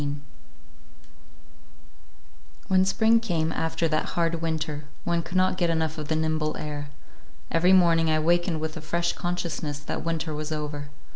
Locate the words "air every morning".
6.57-8.09